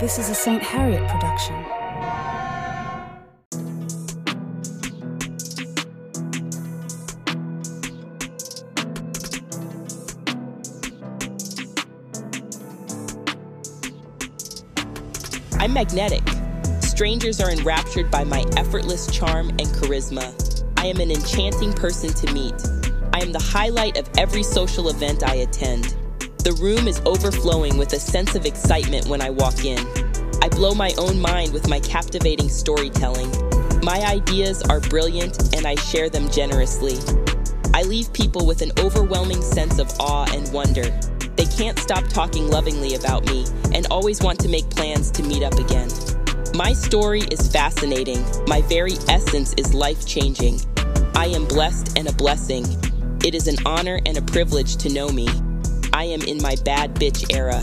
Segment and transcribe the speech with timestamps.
[0.00, 0.62] This is a St.
[0.62, 1.56] Harriet production.
[15.58, 16.22] I'm magnetic.
[16.80, 20.32] Strangers are enraptured by my effortless charm and charisma.
[20.76, 22.54] I am an enchanting person to meet.
[23.12, 25.96] I am the highlight of every social event I attend.
[26.44, 29.78] The room is overflowing with a sense of excitement when I walk in.
[30.40, 33.30] I blow my own mind with my captivating storytelling.
[33.82, 36.96] My ideas are brilliant and I share them generously.
[37.74, 40.84] I leave people with an overwhelming sense of awe and wonder.
[41.36, 45.42] They can't stop talking lovingly about me and always want to make plans to meet
[45.42, 45.88] up again.
[46.54, 48.24] My story is fascinating.
[48.46, 50.60] My very essence is life changing.
[51.14, 52.64] I am blessed and a blessing.
[53.24, 55.28] It is an honor and a privilege to know me.
[55.92, 57.62] I am in my bad bitch era.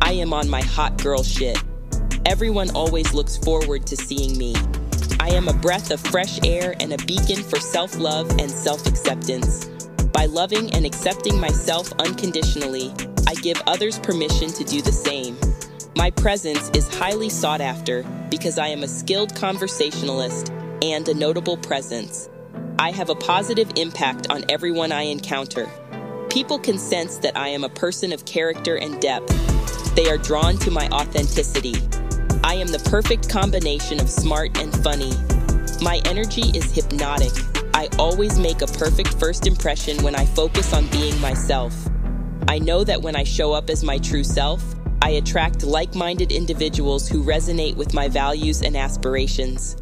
[0.00, 1.58] I am on my hot girl shit.
[2.24, 4.54] Everyone always looks forward to seeing me.
[5.20, 8.86] I am a breath of fresh air and a beacon for self love and self
[8.86, 9.66] acceptance.
[10.12, 12.92] By loving and accepting myself unconditionally,
[13.26, 15.36] I give others permission to do the same.
[15.96, 20.52] My presence is highly sought after because I am a skilled conversationalist
[20.82, 22.28] and a notable presence.
[22.78, 25.68] I have a positive impact on everyone I encounter.
[26.36, 29.94] People can sense that I am a person of character and depth.
[29.94, 31.76] They are drawn to my authenticity.
[32.44, 35.14] I am the perfect combination of smart and funny.
[35.80, 37.32] My energy is hypnotic.
[37.72, 41.74] I always make a perfect first impression when I focus on being myself.
[42.48, 44.62] I know that when I show up as my true self,
[45.00, 49.78] I attract like minded individuals who resonate with my values and aspirations.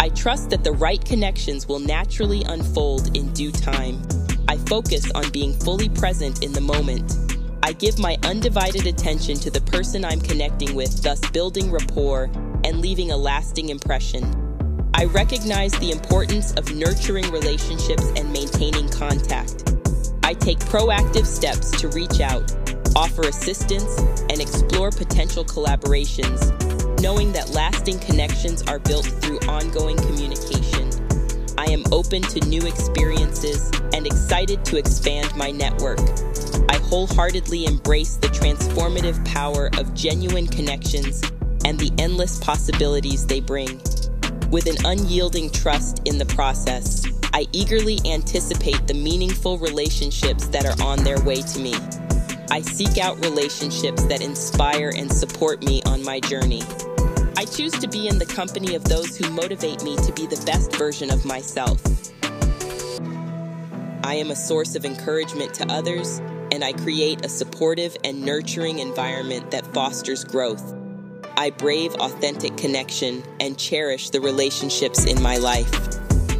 [0.00, 4.02] I trust that the right connections will naturally unfold in due time.
[4.64, 7.18] I focus on being fully present in the moment.
[7.62, 12.30] I give my undivided attention to the person I'm connecting with, thus building rapport
[12.64, 14.24] and leaving a lasting impression.
[14.94, 19.70] I recognize the importance of nurturing relationships and maintaining contact.
[20.22, 22.50] I take proactive steps to reach out,
[22.96, 23.98] offer assistance,
[24.30, 26.40] and explore potential collaborations,
[27.02, 30.83] knowing that lasting connections are built through ongoing communication.
[31.56, 36.00] I am open to new experiences and excited to expand my network.
[36.68, 41.22] I wholeheartedly embrace the transformative power of genuine connections
[41.64, 43.80] and the endless possibilities they bring.
[44.50, 50.84] With an unyielding trust in the process, I eagerly anticipate the meaningful relationships that are
[50.84, 51.74] on their way to me.
[52.50, 56.62] I seek out relationships that inspire and support me on my journey.
[57.44, 60.42] I choose to be in the company of those who motivate me to be the
[60.46, 61.78] best version of myself.
[64.02, 68.78] I am a source of encouragement to others, and I create a supportive and nurturing
[68.78, 70.74] environment that fosters growth.
[71.36, 75.70] I brave authentic connection and cherish the relationships in my life.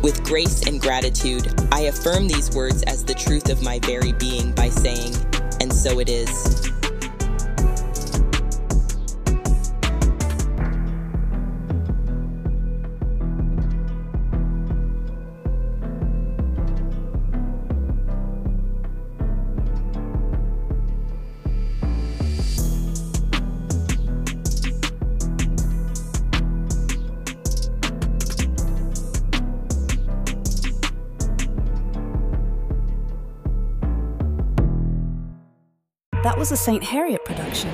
[0.02, 4.52] With grace and gratitude, I affirm these words as the truth of my very being
[4.52, 5.14] by saying,
[5.60, 6.73] and so it is.
[36.24, 36.82] That was a St.
[36.82, 37.70] Harriet production.